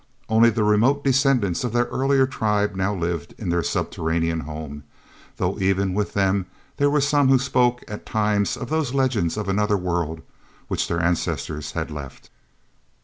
[0.27, 4.83] Only the remote descendants of that earlier tribe now lived in their subterranean home,
[5.37, 9.47] though even with them there were some who spoke at times of those legends of
[9.47, 10.23] another world
[10.69, 12.31] which their ancestors had left.